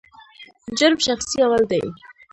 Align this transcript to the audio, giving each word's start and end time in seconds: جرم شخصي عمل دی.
جرم 0.77 0.99
شخصي 1.07 1.37
عمل 1.45 1.63
دی. 1.71 1.81